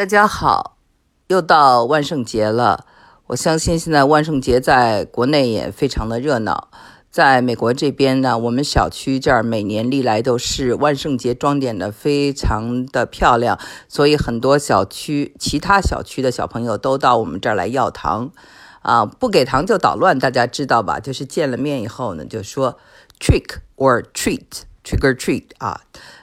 [0.00, 0.78] 大家好，
[1.26, 2.86] 又到万圣节了。
[3.26, 6.70] 我相信现在万圣节在国内也非常的热闹。
[7.10, 18.32] 在美国这边呢，我们小区这儿每年历来都是万圣节装点的非常的漂亮，所以很多小区其他小区的小朋友都到我们这儿来要糖
[18.80, 20.98] 啊，不给糖就捣乱，大家知道吧？
[20.98, 22.78] 就是见了面以后呢，就说
[23.20, 25.82] trick or treat，trick or treat 啊，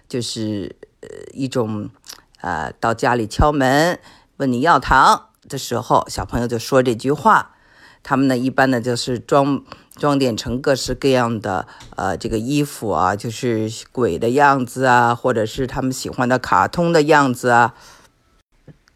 [0.10, 1.92] 就是呃一种。
[2.42, 4.00] 呃，到家里敲门
[4.38, 7.52] 问你要糖的时候，小朋友就说这句话。
[8.04, 9.64] 他们呢，一般呢就是装
[9.98, 17.74] 装点成各式各样的呃这个衣服啊，就是鬼的样子啊，或者是他们喜欢的卡通的样子啊。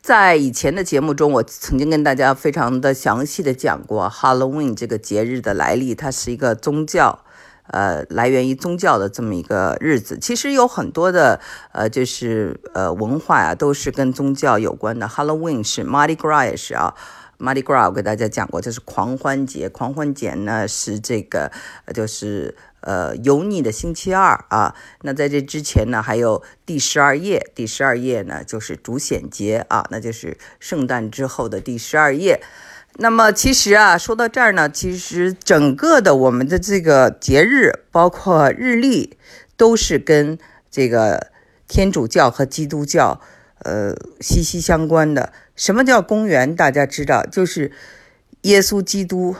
[0.02, 7.20] 在以前的节目中，我曾经跟大家非常的详细的讲过 Halloween 这个节日的来历，它是一个宗教。
[7.68, 11.40] 呃，来源于宗教的这么一个日子，其实有很多的
[11.72, 15.08] 呃，就是呃文化呀，都是跟宗教有关的。
[15.08, 16.94] Halloween 是，Mardi Gras 也是啊
[17.40, 19.70] ，Mardi Gras 我给大家讲过，就是狂欢节。
[19.70, 21.52] 狂欢节呢是这个，
[21.94, 24.76] 就是呃油腻的星期二啊。
[25.04, 32.42] 那在这之前呢，还有第十二夜，第十二夜呢就是主显节啊，那就是圣诞之后的第十二夜。
[32.98, 39.18] 那么其实啊，说到这儿呢，其实整个的我们的这个节日，包括日历，
[39.58, 40.38] 都是跟
[40.70, 41.32] 这个
[41.68, 43.20] 天主教和基督教，
[43.60, 45.34] 呃，息息相关的。
[45.56, 46.56] 什么叫公元？
[46.56, 47.72] 大家知道，就是
[48.42, 49.36] 耶稣基督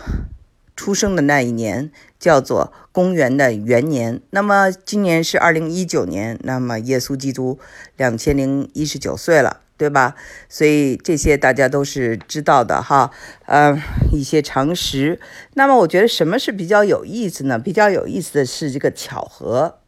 [0.76, 4.22] 出生的那一年，叫做公元的元年。
[4.32, 7.60] 那么今年是二零一九年，那么耶稣基督
[7.98, 9.61] 两千零一十九岁了。
[9.82, 10.14] 对吧？
[10.48, 13.10] 所以这些大家都是知道的哈，
[13.48, 15.20] 呃，一些常识。
[15.56, 17.58] 那么我觉得什么是比较有意思呢？
[17.58, 19.80] 比较有意思的是这个巧合。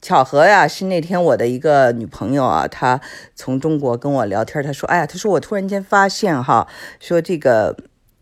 [0.00, 3.02] 巧合呀，是那天我的一个女朋友啊，她
[3.34, 6.66] 从中国跟我聊天，她说：“哎呀，她说我突然间发现哈，
[6.98, 7.76] 说这个，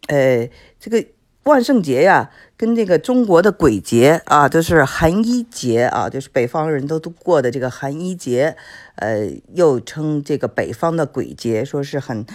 [0.08, 0.48] 呃，
[0.80, 1.06] 这个。”
[1.46, 8.56] 万圣节呀，跟这个中国的鬼节啊，就是寒衣节啊，就是北方人都都过的这个寒衣节，
[8.96, 12.26] 呃，又称这个北方的鬼节，说是很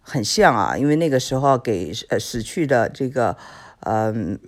[0.00, 3.36] 很像啊，因为那个时候给呃死去的这个，
[3.80, 4.38] 嗯。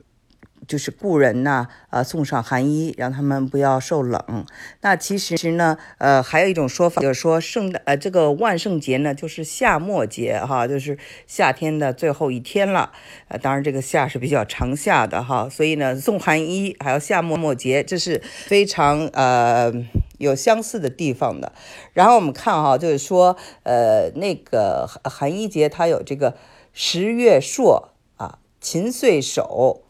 [0.69, 4.45] 就是故人呐，呃，送上寒衣，让他们不要受冷。
[4.83, 12.93] 那其实呢，呃，还有一种说法，就是说圣诞，呃，这个万圣节呢，就是夏末节哈，就是夏天的最后一天了。
[13.29, 19.73] 呃，当然这个夏是比较长夏的哈，所以呢，送寒衣还有夏末末节，这是非常呃
[20.19, 21.55] 有相似的地方的。
[21.95, 26.37] 然后我们看哈，就是说，呃，那个寒衣节它有这个
[26.75, 29.85] 十月朔啊，秦岁首。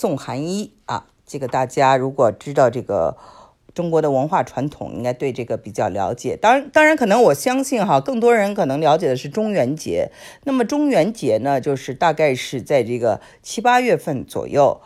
[0.00, 3.16] 宋寒衣啊，这个大家如果知道这个
[3.74, 6.36] 中国的文化传统，应该对这个比较了解。
[6.40, 10.12] 当然，当然可能我相信哈，更多人可能了解的是中元节。
[10.44, 14.80] 那么中元节呢，就是大概是在这个七八月份左右。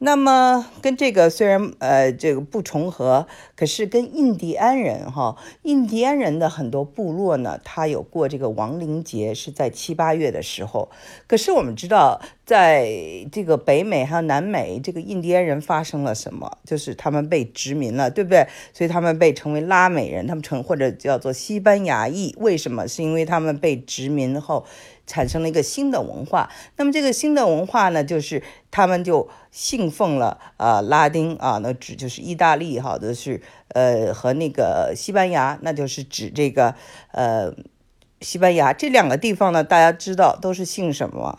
[0.00, 10.90] 那么跟这个虽然呃这个不重合，可是跟印第安人哈，印第安人的很多部落呢，他有过这个亡灵节，是在七八月的时候。
[11.28, 12.90] 可是我们知道，在
[13.30, 16.58] 这个北美还有南美，这个印第安人发生了什么？
[16.64, 18.46] 就是他们被殖民了，对不对？
[18.72, 22.34] 所以他们被称为拉美人，他们称或者叫做西班牙裔。
[22.38, 22.86] 为什么？
[22.88, 24.66] 是因为他们被殖民后。
[25.06, 36.74] 产生了一个新的文化，那么这个新的文化呢，就是他们就信奉了啊拉丁啊，那指就是意大利哈，的是呃和那个西班牙，那就是指这个
[37.12, 37.52] 呃
[38.20, 41.38] 西班牙这两个地方呢，大家知道都是信什么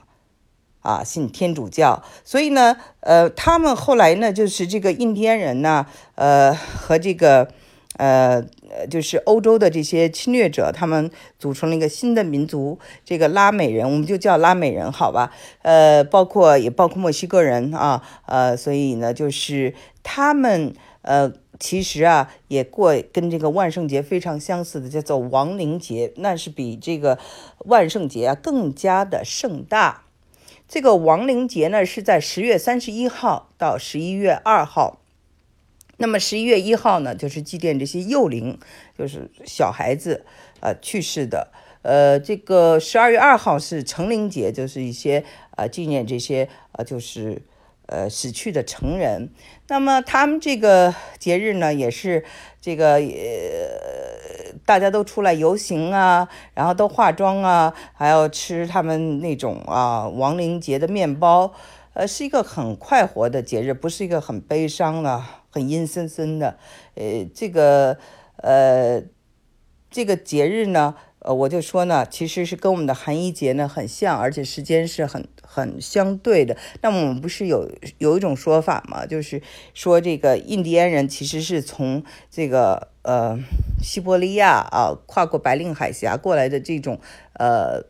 [0.82, 1.04] 啊？
[1.04, 7.50] 信天主教，所以呢，呃，他们后来呢，就是这个印第安人呢，呃和这个。
[7.98, 8.44] 呃，
[8.90, 15.32] 就是欧洲的这些侵略者，他们组成了一个新的民族，这个拉美人，我们就叫拉美人，好吧？
[15.62, 19.74] 呃，包括也包括墨西哥人啊，呃，所以呢，就是
[20.04, 20.74] 他们
[21.04, 27.18] 呃，其实啊，也过跟这个万圣节非常相似的，叫做亡灵节，那是比这个
[27.60, 30.04] 万圣节啊更加的盛大。
[30.68, 34.98] 这个亡灵节呢，是在十月三十一号到十一月二号。
[35.98, 38.60] 那么十一月一号呢，就是祭奠这些幼灵，
[38.98, 40.26] 就是小孩子，
[40.60, 41.52] 呃，去世的。
[41.84, 45.24] 呃，这个十二月二号是成灵节，就是一些
[45.56, 47.44] 呃纪念这些呃就是
[47.86, 49.30] 呃死去的成人。
[49.68, 52.26] 那么他们这个节日呢，也是
[52.60, 61.54] 这个呃大家都出来游行啊，然后都化妆啊，还要吃他们那种啊亡灵节的面包。
[61.96, 65.24] 呃，是一个很快活的节日，不是一个很悲伤的。
[65.56, 66.58] 很阴森森的，
[66.96, 67.98] 呃，这个，
[68.44, 69.02] 呃，
[69.90, 76.58] 这个节日呢，呃，我就说呢，其实是跟我们的寒衣节呢很像，而且时间是很很相对的。
[76.82, 79.42] 那么我们不是有有一种说法嘛，就是
[79.74, 83.40] 说这个印第安人其实是从这个呃
[83.82, 87.00] 西伯利亚啊跨过白令海峡过来的这种
[87.40, 87.82] 呃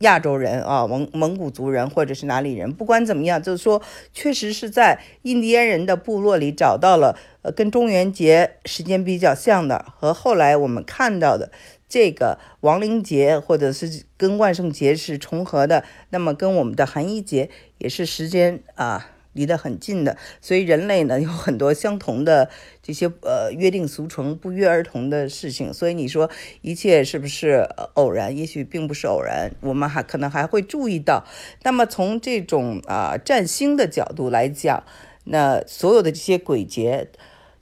[0.00, 3.80] 亚洲人啊蒙蒙古族人或者是哪里人，不管怎么样，就是说
[4.12, 11.50] 确实是在印第安人的部落里找到了呃跟中元节时间比较像的，和后来我们看到的。
[11.92, 22.50] 这个亡灵节或者是跟万圣节是重合的，那么跟我们的寒衣节也是时间啊离得很近的，所以人类呢有很多相同的
[22.82, 25.72] 这些呃约定俗成、不约而同的事情。
[25.72, 26.30] 所以你说
[26.62, 28.36] 一切是不是偶然？
[28.36, 31.24] 也许并不是偶然，我们还可能还会注意到。
[31.62, 34.82] 那么从这种啊占星的角度来讲，
[35.24, 37.08] 那所有的这些鬼节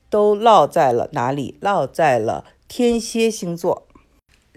[0.09, 1.57] 都落在了哪里？
[1.61, 3.88] 落在了天蝎星座。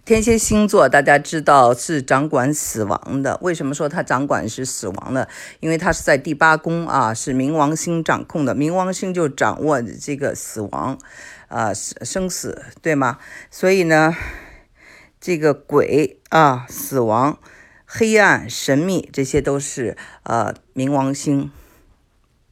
[0.03, 3.37] 天蝎星座，大家知道是掌管死亡的。
[3.43, 5.29] 为什么说它掌管是死亡的？
[5.59, 8.55] 因为它是在第八宫啊，是冥王星掌控的。
[8.55, 10.97] 冥王星就掌握这个死亡，
[11.49, 13.19] 啊，生死，对吗？
[13.51, 14.15] 所以呢，
[15.19, 17.37] 这个鬼啊，死亡、
[17.85, 21.51] 黑暗、神秘，这些都是呃冥王星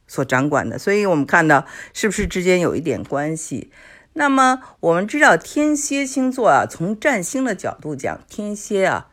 [0.06, 0.78] 所掌管的。
[0.78, 3.72] 所以我们看到是不是之间有一点关系？
[4.19, 9.07] 那么我们知道天蝎星座啊，从占星的角度讲，天蝎啊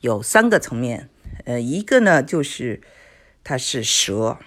[0.00, 1.10] 有三个层面，
[1.44, 2.80] 呃，一个呢就是
[3.44, 4.38] 它是蛇，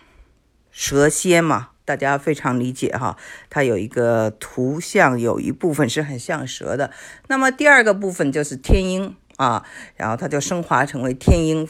[0.72, 3.16] 蛇蝎嘛，大家非常理解哈，
[3.51, 6.89] 它有一个图像，有一部分是很像蛇的。
[7.28, 9.63] 那么第二个部分就是天鹰啊，
[9.96, 11.69] 然后它就升华成为天鹰，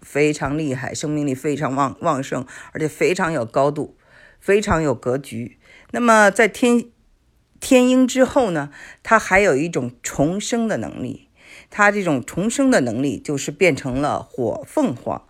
[0.00, 3.94] 非常厉害，生命力非常旺旺盛，而且非常有高度，
[4.40, 5.58] 非常有格局。
[5.90, 6.86] 那么在天
[7.62, 8.70] 天鹰之后呢，
[9.04, 11.28] 它还有一种重生的能力。
[11.70, 15.22] 它这种重生的能力就是变成了火凤凰。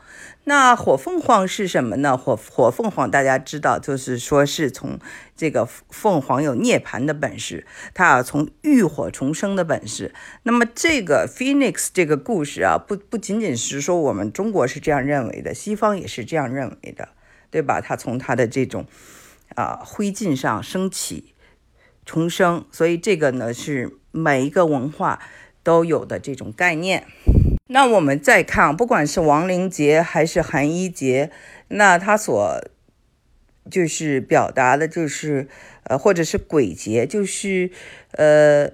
[0.44, 2.16] 那火凤凰是什么呢？
[2.16, 4.98] 火火凤凰大家知道，就是说是从
[5.36, 10.14] 这个凤凰有涅槃的本事，它啊从浴火重生的本事。
[10.44, 17.10] 那么这个 Phoenix 这个故事啊，不不仅仅是说我们中国是这样认为的，西方也是这样认为的，
[17.50, 17.80] 对吧？
[17.80, 18.86] 它从它的这种
[19.54, 21.31] 啊灰烬上升起。
[22.04, 25.20] 重生，所以这个呢是每一个文化
[25.62, 27.06] 都有的这种概念。
[27.68, 31.30] 那我们再看，不管是亡灵节还是寒衣节，
[31.68, 32.60] 那它所
[33.70, 35.48] 就是表达的，就是
[35.84, 37.70] 呃，或者是鬼节，就是
[38.10, 38.72] 呃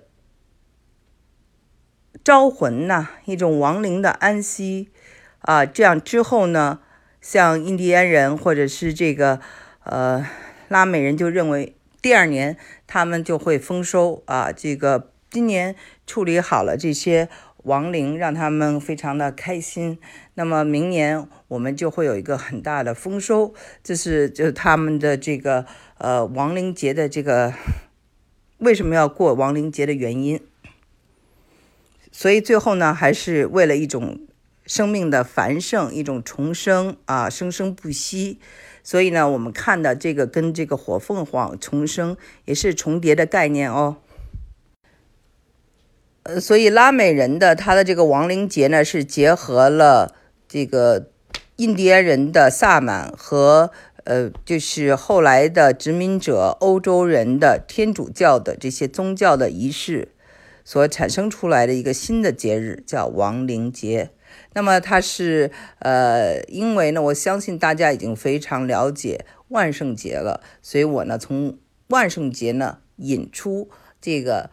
[2.25, 4.89] 招魂呐，一种亡灵的安息
[5.41, 5.67] 啊。
[5.67, 6.81] 这样之后呢，
[7.21, 9.41] 像印第安人或者是这个
[9.85, 10.27] 呃
[10.69, 11.75] 拉美人就认为。
[12.01, 12.57] 第二年
[12.87, 14.53] 他们就会丰收啊！
[14.53, 15.75] 这个今年
[16.07, 17.29] 处理好了这些
[17.65, 19.99] 亡灵，让他们非常的开心。
[20.35, 23.53] 那么明年我们就会有一个很大的丰收，
[23.83, 25.67] 这是就他们的这个
[25.99, 27.53] 呃亡灵节的这个
[28.59, 30.41] 为什么要过亡灵节的原因。
[32.13, 34.21] 所以最后呢，还是为了一种
[34.65, 38.39] 生命的繁盛，一种重生啊，生生不息。
[38.89, 43.99] 所以呢，我们看的这个跟这个火凤凰重生也是重叠的概念哦。
[46.23, 50.15] 呃，所以拉美人的他的这个亡灵节呢，是结合了
[50.49, 51.11] 这个
[51.57, 53.71] 印第安人的萨满和
[54.05, 60.09] 呃，就是后来的殖民者欧洲人的天主教的这些宗教的仪式
[60.65, 64.09] 所产生出来的一个新的节日，叫亡灵节。
[64.55, 71.57] 那么它是呃，因为呢，我相信大家已经非常了解万圣节了，所以我呢从
[71.89, 73.71] 万圣节呢引出
[74.01, 74.51] 这个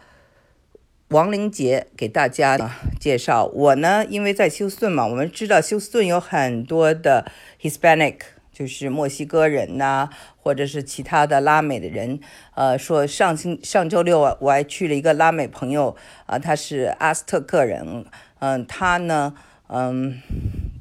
[1.09, 2.57] 亡灵节给大家
[2.99, 3.45] 介绍。
[3.45, 8.17] 我呢因为在休斯顿嘛，我们知道休斯顿有很多的 Hispanic，
[8.53, 12.19] 就是墨西哥人呐，或者是其他的拉美的人。
[12.53, 18.05] 呃，说上星上周六我还去了一个拉美朋友啊，他是阿斯特克人，
[18.39, 19.33] 嗯，他呢。
[19.67, 20.21] 嗯，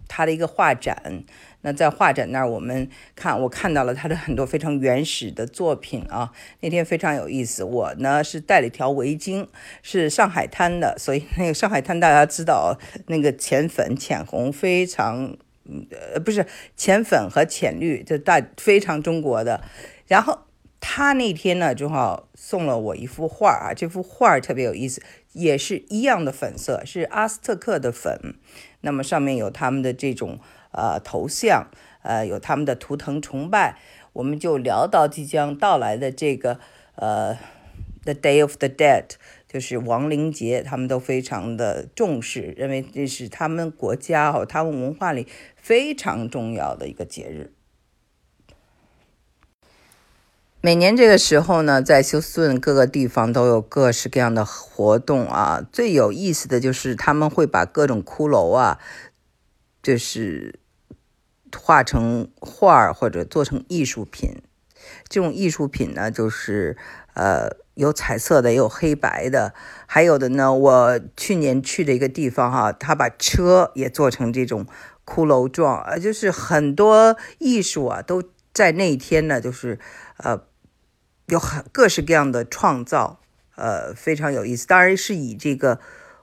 [0.08, 1.24] 他的一个画展，
[1.62, 6.32] 那在画展那儿，我们看，我看到了他的很多非常原始的作品啊。
[6.60, 9.46] 那天非常有意思，我呢是带了一条围巾，
[9.82, 15.34] 是上海滩的，所以那个上海滩大家知道，那个浅粉、浅红非常，
[16.12, 19.62] 呃，不是浅粉和浅绿，这大非常中国的。
[20.06, 20.40] 然后
[20.78, 28.34] 他那天呢，正好送了我一幅画啊，这幅画特别有意思，也是一样的粉色，是阿斯特克的粉。
[28.84, 30.38] 那么上面有他们的这种
[30.70, 31.66] 呃头像，
[32.02, 33.78] 呃有他们的图腾崇拜，
[34.12, 36.60] 我们就聊到即将到来的这个
[36.96, 37.34] 呃
[38.04, 39.06] The Day of the Dead，
[39.48, 45.26] 就是亡灵节，他们都非常的重视，认为这是他们国家哦他们文化里
[45.56, 47.53] 非常重要的一个节日。
[50.64, 55.62] 每年这个时候呢，在休斯顿各个地方都有各式各样的活动啊。
[55.70, 58.78] 最有意思的就是他们会把各种骷髅啊，
[59.82, 60.58] 就是
[61.54, 64.40] 画成画儿或者做成艺术品。
[65.06, 66.78] 这种艺术品呢，就是
[67.12, 69.52] 呃有彩色的，也有黑白的，
[69.84, 70.54] 还有的呢。
[70.54, 74.66] 我去年去的一个地方哈，他把车也做成这种
[75.04, 78.22] 骷髅状，呃，就是很多艺术啊都
[78.54, 79.78] 在那一天呢，就是
[80.16, 80.46] 呃。
[81.26, 83.20] 有很各式各样的创造，
[83.56, 84.66] 呃，非常有意思。
[84.66, 85.80] 当然是以这个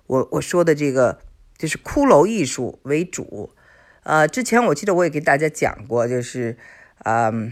[0.07, 1.19] 我我说的这个
[1.57, 3.53] 就是骷髅艺术为主。
[4.03, 6.57] 呃，之前我记得我也给大家讲过，就是
[7.05, 7.51] 嗯。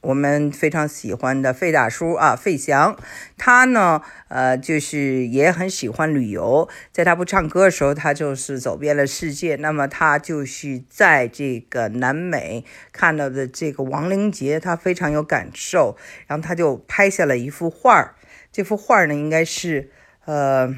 [0.00, 2.96] 我们非常喜欢的费大叔啊，费翔，
[3.36, 6.68] 他呢，呃，就是也很喜欢旅游。
[6.92, 9.56] 在他不唱歌的时候，他就是走遍了世界。
[9.56, 15.96] 那么他就是在这个南美看到的这个亡灵节，他非常有感受。
[16.28, 18.14] 然后他就拍下了一幅画儿。
[18.52, 19.90] 这幅画呢，应该是，
[20.26, 20.72] 呃，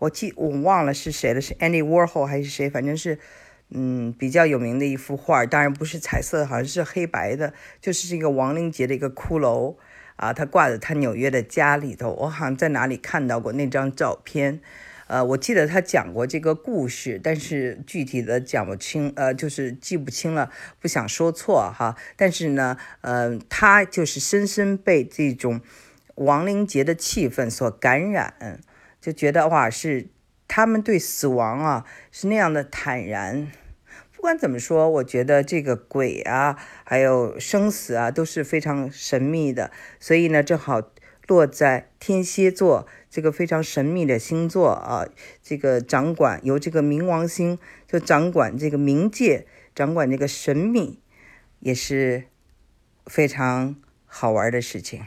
[0.00, 2.68] 我记我忘了是谁了，是 Andy Warhol 还是谁？
[2.68, 3.18] 反正是。
[3.70, 9.76] 嗯，比较有名的一幅画，当然不是彩色，好像是黑白的，就是这个亡灵节的一个骷髅
[10.16, 12.10] 啊，他挂在他纽约的家里头。
[12.12, 14.60] 我好像在哪里看到过那张照片，
[15.06, 21.94] 呃，我记得他讲过这个故事，但是具体的讲不清，呃，就是记不清了，不想说错哈。
[22.16, 25.60] 但是呢，呃，他就是深深被这种
[26.14, 28.60] 亡灵节的气氛所感染，
[28.98, 30.06] 就觉得哇是。
[30.50, 33.52] 他们对死亡啊是那样的坦然，
[34.18, 39.70] 不管怎么说，我觉得这个鬼啊，还有生死啊都是非常神秘的。
[40.00, 40.82] 所以呢，正好
[41.28, 45.06] 落在天蝎座这个非常神秘的星座啊，
[45.40, 50.98] 这个掌管由这个冥王星就掌管这个冥界，掌管这个神秘，
[51.60, 52.24] 也是
[53.06, 55.02] 非常好玩的事情。